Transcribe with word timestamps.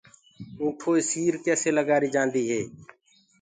اونٺو 0.59 0.91
سير 1.09 1.33
ڪيسي 1.45 1.69
لگآري 1.77 2.09
جآندي 2.15 2.43
هي 2.51 2.61